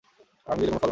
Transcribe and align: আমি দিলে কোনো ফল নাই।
আমি 0.47 0.59
দিলে 0.61 0.71
কোনো 0.71 0.79
ফল 0.79 0.81
নাই। 0.81 0.89